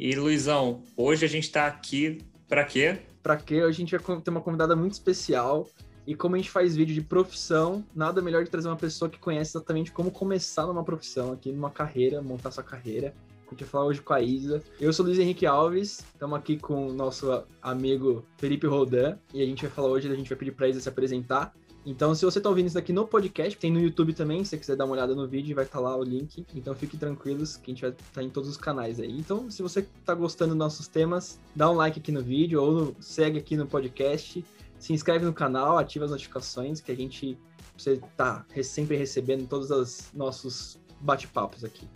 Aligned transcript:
E 0.00 0.14
Luizão, 0.14 0.80
hoje 0.96 1.24
a 1.24 1.28
gente 1.28 1.42
está 1.42 1.66
aqui 1.66 2.20
para 2.48 2.64
quê? 2.64 3.00
Para 3.20 3.36
quê? 3.36 3.56
A 3.56 3.72
gente 3.72 3.96
vai 3.96 4.20
ter 4.20 4.30
uma 4.30 4.40
convidada 4.40 4.76
muito 4.76 4.92
especial. 4.92 5.68
E 6.06 6.14
como 6.14 6.36
a 6.36 6.38
gente 6.38 6.52
faz 6.52 6.76
vídeo 6.76 6.94
de 6.94 7.00
profissão, 7.00 7.84
nada 7.96 8.22
melhor 8.22 8.44
de 8.44 8.48
trazer 8.48 8.68
uma 8.68 8.76
pessoa 8.76 9.10
que 9.10 9.18
conhece 9.18 9.50
exatamente 9.50 9.90
como 9.90 10.12
começar 10.12 10.68
numa 10.68 10.84
profissão, 10.84 11.32
aqui 11.32 11.50
numa 11.50 11.68
carreira, 11.68 12.22
montar 12.22 12.52
sua 12.52 12.62
carreira. 12.62 13.12
A 13.44 13.50
gente 13.50 13.64
vai 13.64 13.68
falar 13.68 13.86
hoje 13.86 14.00
com 14.00 14.12
a 14.12 14.22
Isa. 14.22 14.62
Eu 14.80 14.92
sou 14.92 15.04
Luiz 15.04 15.18
Henrique 15.18 15.46
Alves, 15.46 16.04
estamos 16.12 16.38
aqui 16.38 16.56
com 16.56 16.86
o 16.86 16.92
nosso 16.92 17.42
amigo 17.60 18.24
Felipe 18.36 18.68
Rodan. 18.68 19.18
E 19.34 19.42
a 19.42 19.46
gente 19.46 19.62
vai 19.62 19.70
falar 19.72 19.88
hoje, 19.88 20.08
a 20.08 20.14
gente 20.14 20.28
vai 20.28 20.38
pedir 20.38 20.52
para 20.52 20.68
Isa 20.68 20.78
se 20.78 20.88
apresentar. 20.88 21.52
Então, 21.88 22.14
se 22.14 22.22
você 22.22 22.38
está 22.38 22.50
ouvindo 22.50 22.66
isso 22.66 22.78
aqui 22.78 22.92
no 22.92 23.06
podcast, 23.06 23.58
tem 23.58 23.72
no 23.72 23.80
YouTube 23.80 24.12
também, 24.12 24.44
se 24.44 24.50
você 24.50 24.58
quiser 24.58 24.76
dar 24.76 24.84
uma 24.84 24.92
olhada 24.92 25.14
no 25.14 25.26
vídeo, 25.26 25.56
vai 25.56 25.64
estar 25.64 25.78
tá 25.78 25.84
lá 25.84 25.96
o 25.96 26.02
link. 26.02 26.44
Então, 26.54 26.74
fiquem 26.74 27.00
tranquilos 27.00 27.56
que 27.56 27.70
a 27.70 27.74
gente 27.74 27.80
vai 27.80 27.90
estar 27.92 28.04
tá 28.12 28.22
em 28.22 28.28
todos 28.28 28.50
os 28.50 28.58
canais 28.58 29.00
aí. 29.00 29.10
Então, 29.18 29.50
se 29.50 29.62
você 29.62 29.80
está 29.80 30.12
gostando 30.12 30.50
dos 30.50 30.58
nossos 30.58 30.86
temas, 30.86 31.40
dá 31.56 31.70
um 31.70 31.74
like 31.74 31.98
aqui 31.98 32.12
no 32.12 32.22
vídeo 32.22 32.62
ou 32.62 32.72
no, 32.72 32.96
segue 33.00 33.38
aqui 33.38 33.56
no 33.56 33.66
podcast, 33.66 34.44
se 34.78 34.92
inscreve 34.92 35.24
no 35.24 35.32
canal, 35.32 35.78
ativa 35.78 36.04
as 36.04 36.10
notificações 36.10 36.78
que 36.78 36.92
a 36.92 36.94
gente 36.94 37.38
você 37.74 37.92
está 37.92 38.44
sempre 38.62 38.96
recebendo 38.96 39.48
todos 39.48 39.70
os 39.70 40.10
nossos 40.12 40.78
bate-papos 41.00 41.64
aqui. 41.64 41.88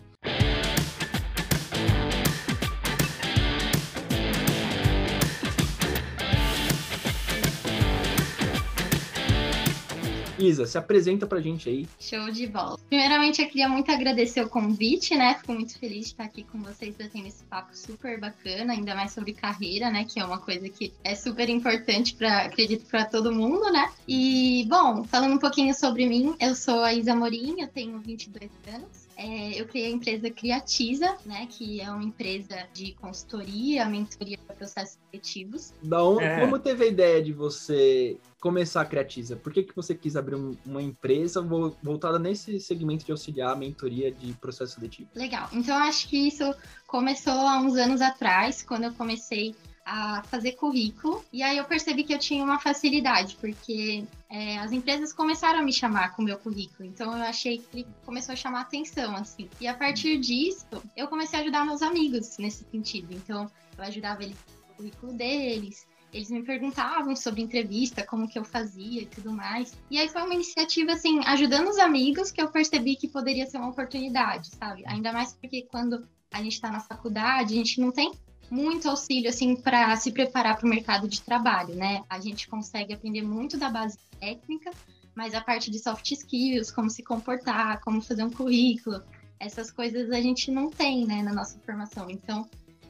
Isa, 10.47 10.65
se 10.65 10.77
apresenta 10.77 11.25
pra 11.25 11.41
gente 11.41 11.69
aí. 11.69 11.87
Show 11.99 12.31
de 12.31 12.47
bola. 12.47 12.77
Primeiramente, 12.89 13.41
eu 13.41 13.47
queria 13.47 13.69
muito 13.69 13.91
agradecer 13.91 14.41
o 14.41 14.49
convite, 14.49 15.15
né? 15.15 15.35
Fico 15.35 15.53
muito 15.53 15.77
feliz 15.77 16.05
de 16.05 16.11
estar 16.11 16.23
aqui 16.23 16.43
com 16.43 16.61
vocês 16.61 16.95
trazendo 16.95 17.27
esse 17.27 17.43
papo 17.45 17.75
super 17.75 18.19
bacana, 18.19 18.73
ainda 18.73 18.95
mais 18.95 19.11
sobre 19.11 19.33
carreira, 19.33 19.89
né? 19.89 20.05
Que 20.05 20.19
é 20.19 20.25
uma 20.25 20.39
coisa 20.39 20.67
que 20.69 20.93
é 21.03 21.15
super 21.15 21.49
importante 21.49 22.15
para, 22.15 22.45
acredito, 22.45 22.85
para 22.85 23.05
todo 23.05 23.33
mundo, 23.33 23.71
né? 23.71 23.91
E, 24.07 24.65
bom, 24.69 25.03
falando 25.03 25.33
um 25.33 25.39
pouquinho 25.39 25.73
sobre 25.73 26.05
mim, 26.05 26.35
eu 26.39 26.55
sou 26.55 26.81
a 26.81 26.93
Isa 26.93 27.15
Morim, 27.15 27.61
eu 27.61 27.67
tenho 27.67 27.99
22 27.99 28.49
anos. 28.73 29.02
É, 29.15 29.59
eu 29.59 29.65
criei 29.67 29.87
a 29.87 29.91
empresa 29.91 30.29
Criatiza, 30.29 31.17
né, 31.25 31.47
que 31.49 31.81
é 31.81 31.89
uma 31.89 32.03
empresa 32.03 32.67
de 32.73 32.93
consultoria, 32.93 33.85
mentoria 33.85 34.37
para 34.45 34.55
processos 34.55 34.97
criativos. 35.09 35.73
Da 35.81 36.03
onde, 36.03 36.23
é. 36.23 36.39
Como 36.39 36.57
teve 36.59 36.85
a 36.85 36.87
ideia 36.87 37.21
de 37.21 37.31
você 37.31 38.17
começar 38.39 38.81
a 38.81 38.85
Criatiza? 38.85 39.35
Por 39.35 39.53
que, 39.53 39.63
que 39.63 39.75
você 39.75 39.95
quis 39.95 40.15
abrir 40.15 40.35
uma 40.65 40.81
empresa 40.81 41.41
voltada 41.41 42.19
nesse 42.19 42.59
segmento 42.59 43.05
de 43.05 43.11
auxiliar, 43.11 43.55
mentoria 43.55 44.11
de 44.11 44.33
processo 44.33 44.75
seletivo? 44.75 45.09
Legal. 45.15 45.47
Então, 45.53 45.77
acho 45.77 46.09
que 46.09 46.27
isso 46.27 46.53
começou 46.87 47.33
há 47.33 47.59
uns 47.59 47.75
anos 47.75 48.01
atrás, 48.01 48.61
quando 48.61 48.85
eu 48.85 48.93
comecei 48.93 49.55
a 49.85 50.23
fazer 50.23 50.53
currículo. 50.53 51.23
E 51.31 51.43
aí 51.43 51.57
eu 51.57 51.65
percebi 51.65 52.03
que 52.03 52.13
eu 52.13 52.19
tinha 52.19 52.43
uma 52.43 52.59
facilidade, 52.59 53.35
porque 53.39 54.05
é, 54.29 54.57
as 54.59 54.71
empresas 54.71 55.13
começaram 55.13 55.59
a 55.59 55.63
me 55.63 55.73
chamar 55.73 56.15
com 56.15 56.21
o 56.21 56.25
meu 56.25 56.37
currículo. 56.37 56.87
Então 56.87 57.15
eu 57.15 57.23
achei 57.23 57.59
que 57.59 57.85
começou 58.05 58.33
a 58.33 58.35
chamar 58.35 58.61
atenção, 58.61 59.15
assim. 59.15 59.49
E 59.59 59.67
a 59.67 59.73
partir 59.73 60.17
disso, 60.19 60.65
eu 60.95 61.07
comecei 61.07 61.39
a 61.39 61.41
ajudar 61.41 61.65
meus 61.65 61.81
amigos 61.81 62.37
nesse 62.37 62.63
sentido. 62.69 63.13
Então 63.13 63.49
eu 63.77 63.83
ajudava 63.83 64.23
eles 64.23 64.37
no 64.69 64.75
currículo 64.75 65.13
deles. 65.13 65.85
Eles 66.13 66.29
me 66.29 66.43
perguntavam 66.43 67.15
sobre 67.15 67.41
entrevista, 67.41 68.05
como 68.05 68.29
que 68.29 68.37
eu 68.37 68.45
fazia 68.45 69.01
e 69.01 69.05
tudo 69.07 69.31
mais. 69.31 69.75
E 69.89 69.97
aí 69.97 70.07
foi 70.07 70.21
uma 70.21 70.35
iniciativa, 70.35 70.91
assim, 70.91 71.19
ajudando 71.25 71.69
os 71.69 71.79
amigos 71.79 72.31
que 72.31 72.39
eu 72.39 72.49
percebi 72.49 72.95
que 72.95 73.07
poderia 73.07 73.47
ser 73.47 73.57
uma 73.57 73.69
oportunidade, 73.69 74.49
sabe? 74.55 74.83
Ainda 74.85 75.11
mais 75.11 75.33
porque 75.33 75.63
quando 75.63 76.07
a 76.31 76.41
gente 76.41 76.53
está 76.53 76.71
na 76.71 76.79
faculdade, 76.79 77.53
a 77.53 77.57
gente 77.57 77.81
não 77.81 77.91
tem 77.91 78.11
muito 78.49 78.89
auxílio 78.89 79.29
assim 79.29 79.55
para 79.55 79.95
se 79.95 80.11
preparar 80.11 80.57
para 80.57 80.65
o 80.65 80.69
mercado 80.69 81.07
de 81.07 81.21
trabalho, 81.21 81.75
né? 81.75 82.03
A 82.09 82.19
gente 82.19 82.47
consegue 82.47 82.93
aprender 82.93 83.21
muito 83.21 83.57
da 83.57 83.69
base 83.69 83.97
técnica, 84.19 84.71
mas 85.15 85.33
a 85.33 85.41
parte 85.41 85.69
de 85.69 85.79
soft 85.79 86.11
skills, 86.11 86.71
como 86.71 86.89
se 86.89 87.03
comportar, 87.03 87.81
como 87.81 88.01
fazer 88.01 88.23
um 88.23 88.29
currículo, 88.29 89.03
essas 89.39 89.71
coisas 89.71 90.11
a 90.11 90.21
gente 90.21 90.49
não 90.51 90.69
tem, 90.69 91.05
né, 91.05 91.21
na 91.21 91.33
nossa 91.33 91.59
formação. 91.59 92.09
Então, 92.09 92.47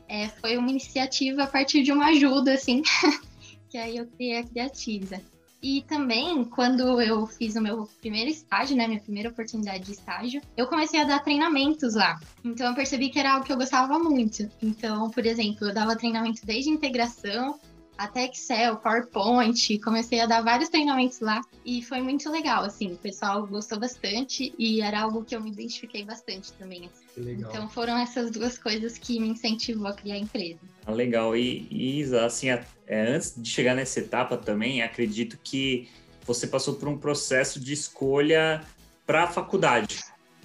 é, 0.08 0.28
foi 0.28 0.58
uma 0.58 0.69
iniciativa 0.69 1.44
a 1.44 1.47
partir 1.47 1.84
de 1.84 1.91
uma 1.91 2.08
ajuda, 2.08 2.53
assim, 2.53 2.81
que 3.70 3.78
aí 3.78 3.97
eu 3.97 4.06
criei 4.06 4.38
a 4.38 4.44
Criatiza. 4.44 5.22
E 5.63 5.81
também, 5.84 6.44
quando 6.44 7.01
eu 7.01 7.25
fiz 7.25 7.56
o 7.56 7.62
meu 7.62 7.90
primeiro 8.01 8.29
estágio, 8.29 8.75
né, 8.75 8.85
minha 8.85 9.00
primeira 9.00 9.29
oportunidade 9.29 9.85
de 9.85 9.94
estágio, 9.94 10.41
eu 10.57 10.68
comecei 10.68 11.00
a 11.00 11.06
dar 11.06 11.24
treinamentos 11.24 11.96
lá. 11.96 12.19
Então 12.44 12.68
eu 12.68 12.75
percebi 12.75 13.09
que 13.09 13.18
era 13.18 13.31
algo 13.31 13.46
que 13.46 13.53
eu 13.53 13.57
gostava 13.57 13.97
muito. 13.97 14.50
Então, 14.62 15.09
por 15.09 15.25
exemplo, 15.25 15.69
eu 15.69 15.73
dava 15.73 15.96
treinamento 15.96 16.46
desde 16.46 16.69
integração 16.69 17.57
até 17.97 18.25
Excel, 18.25 18.75
PowerPoint, 18.78 19.79
comecei 19.79 20.19
a 20.19 20.25
dar 20.25 20.41
vários 20.41 20.68
treinamentos 20.68 21.19
lá 21.22 21.41
e 21.63 21.81
foi 21.81 22.02
muito 22.02 22.29
legal, 22.29 22.63
assim, 22.63 22.91
o 22.91 22.97
pessoal 22.97 23.46
gostou 23.47 23.79
bastante 23.79 24.53
e 24.57 24.81
era 24.81 25.02
algo 25.02 25.23
que 25.23 25.35
eu 25.35 25.41
me 25.41 25.52
identifiquei 25.52 26.03
bastante 26.03 26.52
também. 26.53 26.88
Assim. 26.88 27.31
Então 27.40 27.69
foram 27.69 27.97
essas 27.97 28.31
duas 28.31 28.57
coisas 28.57 28.97
que 28.97 29.19
me 29.19 29.29
incentivou 29.29 29.88
a 29.88 29.94
criar 29.94 30.16
a 30.16 30.19
empresa. 30.19 30.59
Ah, 30.86 30.92
legal, 30.92 31.36
e, 31.36 31.68
e 31.72 32.16
assim, 32.18 32.50
é, 32.50 32.66
antes 32.88 33.34
de 33.38 33.50
chegar 33.50 33.76
nessa 33.76 34.00
etapa 34.00 34.38
também, 34.38 34.82
acredito 34.82 35.38
que 35.42 35.88
você 36.26 36.48
passou 36.48 36.76
por 36.76 36.88
um 36.88 36.98
processo 36.98 37.60
de 37.60 37.74
escolha 37.74 38.62
para 39.06 39.24
a 39.24 39.28
faculdade, 39.28 40.00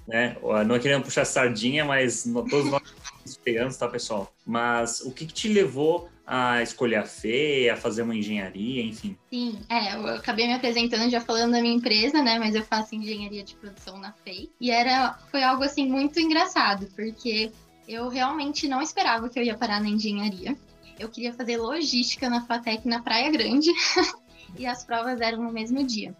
né? 0.06 0.37
Não 0.66 0.75
é 0.75 0.78
querendo 0.78 1.04
puxar 1.04 1.25
sardinha, 1.25 1.84
mas 1.84 2.25
todos 2.50 2.71
nós 2.71 2.82
estamos 3.25 3.76
tá, 3.76 3.88
pessoal? 3.88 4.32
Mas 4.47 5.00
o 5.00 5.12
que, 5.12 5.26
que 5.26 5.32
te 5.32 5.49
levou 5.49 6.09
a 6.28 6.62
escolher 6.62 6.97
a 6.97 7.06
FEI, 7.06 7.70
a 7.70 7.76
fazer 7.76 8.03
uma 8.03 8.15
engenharia, 8.15 8.82
enfim. 8.82 9.16
Sim, 9.31 9.60
é, 9.66 9.94
eu 9.94 10.06
acabei 10.09 10.47
me 10.47 10.53
apresentando 10.53 11.09
já 11.09 11.22
falando 11.22 11.53
da 11.53 11.62
minha 11.62 11.75
empresa, 11.75 12.22
né? 12.22 12.38
Mas 12.38 12.55
eu 12.55 12.62
faço 12.62 12.94
engenharia 12.94 13.43
de 13.43 13.55
produção 13.55 13.99
na 13.99 14.12
FEI. 14.12 14.50
E 14.60 14.70
era, 14.70 15.19
foi 15.31 15.43
algo 15.43 15.65
assim 15.65 15.88
muito 15.88 16.20
engraçado, 16.20 16.87
porque 16.94 17.50
eu 17.88 18.09
realmente 18.09 18.69
não 18.69 18.82
esperava 18.82 19.31
que 19.31 19.38
eu 19.38 19.43
ia 19.43 19.56
parar 19.56 19.81
na 19.81 19.88
engenharia. 19.88 20.56
Eu 20.99 21.09
queria 21.09 21.32
fazer 21.32 21.56
logística 21.56 22.28
na 22.28 22.44
FATEC 22.44 22.87
na 22.87 23.00
Praia 23.00 23.31
Grande. 23.31 23.71
e 24.59 24.66
as 24.66 24.84
provas 24.84 25.21
eram 25.21 25.43
no 25.43 25.50
mesmo 25.50 25.82
dia. 25.82 26.15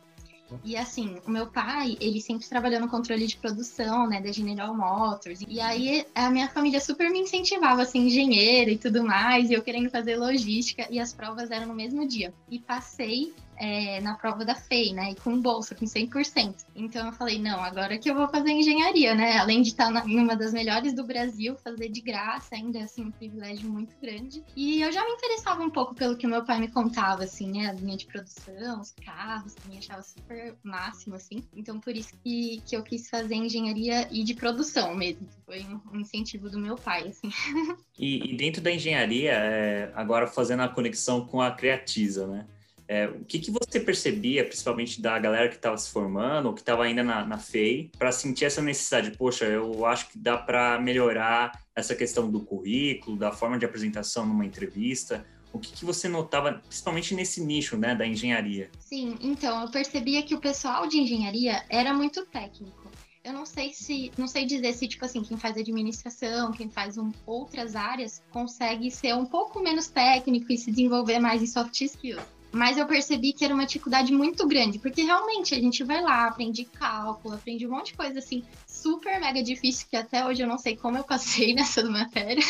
E 0.65 0.77
assim, 0.77 1.19
o 1.27 1.31
meu 1.31 1.47
pai, 1.49 1.99
ele 2.01 2.23
sempre 2.23 2.49
trabalhou 2.49 2.81
no 2.81 2.89
controle 2.89 3.27
de 3.27 3.37
produção, 3.37 4.09
né, 4.09 4.19
da 4.19 4.33
General 4.33 4.75
Motors. 4.75 5.41
E 5.47 5.61
aí 5.61 6.07
a 6.15 6.31
minha 6.31 6.49
família 6.49 6.81
super 6.81 7.11
me 7.11 7.21
incentivava 7.21 7.83
a 7.83 7.85
ser 7.85 7.99
engenheira 7.99 8.71
e 8.71 8.79
tudo 8.79 9.05
mais, 9.05 9.51
e 9.51 9.53
eu 9.53 9.63
querendo 9.63 9.91
fazer 9.91 10.17
logística, 10.17 10.87
e 10.91 10.99
as 10.99 11.13
provas 11.13 11.51
eram 11.51 11.67
no 11.67 11.75
mesmo 11.75 12.09
dia. 12.09 12.33
E 12.51 12.59
passei 12.59 13.35
é, 13.59 14.01
na 14.01 14.15
prova 14.15 14.45
da 14.45 14.55
FEI, 14.55 14.93
né? 14.93 15.11
E 15.11 15.15
com 15.15 15.41
bolsa, 15.41 15.75
com 15.75 15.85
100%. 15.85 16.55
Então 16.75 17.07
eu 17.07 17.13
falei, 17.13 17.39
não, 17.39 17.63
agora 17.63 17.99
que 17.99 18.11
eu 18.11 18.15
vou 18.15 18.29
fazer 18.29 18.51
engenharia, 18.51 19.15
né? 19.15 19.39
Além 19.39 19.63
de 19.63 19.69
estar 19.69 19.91
em 20.07 20.19
uma 20.19 20.37
das 20.37 20.53
melhores 20.53 20.93
do 20.93 21.05
Brasil, 21.05 21.57
fazer 21.57 21.89
de 21.89 22.01
graça, 22.01 22.55
ainda 22.55 22.81
assim, 22.81 23.05
um 23.05 23.11
privilégio 23.11 23.69
muito 23.69 23.95
grande. 24.01 24.43
E 24.57 24.81
eu 24.81 24.93
já 24.93 25.05
me 25.05 25.13
interessava 25.13 25.63
um 25.63 25.71
pouco 25.71 25.95
pelo 25.95 26.17
que 26.17 26.27
meu 26.27 26.45
pai 26.45 26.61
me 26.61 26.69
contava, 26.69 27.25
assim, 27.25 27.51
né? 27.51 27.69
A 27.69 27.73
linha 27.73 27.97
de 27.97 28.07
produção, 28.07 28.81
os 28.81 28.93
carros, 29.05 29.55
me 29.69 29.79
achava 29.79 30.03
super 30.03 30.57
máximo, 30.63 31.17
assim. 31.17 31.45
Então 31.55 31.81
por 31.81 31.95
isso 31.95 32.13
que, 32.23 32.63
que 32.67 32.77
eu 32.77 32.83
quis 32.83 33.09
fazer 33.09 33.35
engenharia 33.35 34.09
e 34.11 34.23
de 34.23 34.35
produção 34.35 34.95
mesmo. 34.95 35.29
Foi 35.45 35.65
um 35.93 36.01
incentivo 36.01 36.49
do 36.49 36.59
meu 36.59 36.77
pai, 36.77 37.09
assim. 37.09 37.31
E, 37.99 38.33
e 38.33 38.37
dentro 38.37 38.63
da 38.63 38.71
engenharia, 38.71 39.33
é, 39.33 39.91
agora 39.93 40.29
fazendo 40.29 40.63
a 40.63 40.69
conexão 40.69 41.27
com 41.27 41.43
a 41.43 41.51
Creatiza, 41.51 42.29
né? 42.29 42.47
É, 42.89 43.07
o 43.07 43.23
que, 43.27 43.39
que 43.39 43.51
você 43.51 43.79
percebia, 43.79 44.43
principalmente 44.47 45.03
da 45.03 45.19
galera 45.19 45.51
que 45.51 45.57
estava 45.57 45.77
se 45.77 45.91
formando 45.91 46.47
ou 46.47 46.55
que 46.55 46.61
estava 46.61 46.85
ainda 46.85 47.05
na, 47.05 47.23
na 47.23 47.37
FEI, 47.37 47.91
para 47.99 48.11
sentir 48.11 48.47
essa 48.47 48.63
necessidade? 48.63 49.11
Poxa, 49.11 49.45
eu 49.45 49.85
acho 49.85 50.09
que 50.09 50.19
dá 50.19 50.39
para 50.39 50.81
melhorar 50.81 51.53
essa 51.77 51.95
questão 51.95 52.31
do 52.31 52.41
currículo, 52.41 53.19
da 53.19 53.31
forma 53.31 53.59
de 53.59 53.67
apresentação 53.67 54.25
numa 54.25 54.47
entrevista. 54.47 55.27
O 55.53 55.59
que, 55.59 55.71
que 55.73 55.85
você 55.85 56.09
notava, 56.09 56.63
principalmente 56.67 57.15
nesse 57.15 57.43
nicho 57.43 57.77
né, 57.77 57.95
da 57.95 58.07
engenharia? 58.07 58.71
Sim, 58.79 59.19
então 59.21 59.61
eu 59.63 59.71
percebia 59.71 60.23
que 60.23 60.35
o 60.35 60.41
pessoal 60.41 60.87
de 60.87 60.99
engenharia 60.99 61.63
era 61.69 61.93
muito 61.93 62.25
técnico. 62.25 62.89
Eu 63.23 63.35
não 63.35 63.45
sei 63.45 63.75
se, 63.75 64.11
não 64.17 64.27
sei 64.27 64.47
dizer 64.47 64.73
se 64.73 64.89
tipo 64.89 65.05
assim, 65.05 65.23
quem 65.23 65.37
faz 65.37 65.59
administração, 65.59 66.53
quem 66.53 66.71
faz 66.71 66.97
um, 66.97 67.13
outras 67.27 67.77
áreas 67.77 68.23
consegue 68.31 68.91
ser 68.91 69.15
um 69.15 69.27
pouco 69.27 69.61
menos 69.61 69.89
técnico 69.89 70.51
e 70.51 70.57
se 70.57 70.71
desenvolver 70.71 71.19
mais 71.19 71.43
em 71.43 71.47
soft 71.47 71.79
skills. 71.83 72.38
Mas 72.51 72.79
eu 72.79 72.87
percebi 72.87 73.33
que 73.33 73.45
era 73.45 73.55
uma 73.55 73.67
dificuldade 73.67 74.13
muito 74.13 74.47
grande, 74.47 74.79
porque 74.79 75.03
realmente 75.03 75.55
a 75.55 75.61
gente 75.61 75.85
vai 75.85 76.01
lá, 76.01 76.27
aprende 76.27 76.65
cálculo, 76.65 77.35
aprende 77.35 77.67
um 77.67 77.71
monte 77.71 77.89
de 77.89 77.95
coisa 77.95 78.19
assim, 78.19 78.43
super 78.67 79.21
mega 79.21 79.43
difícil, 79.43 79.87
que 79.89 79.97
até 79.97 80.25
hoje 80.25 80.43
eu 80.43 80.49
não 80.49 80.57
sei 80.57 80.77
como 80.77 80.97
eu 80.97 81.05
passei 81.05 81.53
nessa 81.55 81.83
matéria. 81.85 82.43